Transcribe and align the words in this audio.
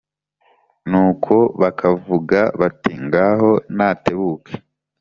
Nuko 0.89 1.35
bakavuga 1.61 2.39
bati 2.59 2.93
«Ngaho 3.05 3.51
natebuke, 3.77 4.51